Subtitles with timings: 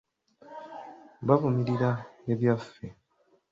[1.27, 1.91] Bavumirira
[2.33, 2.87] ebyaffe.